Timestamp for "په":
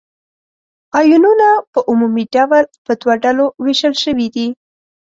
1.71-1.79, 2.85-2.91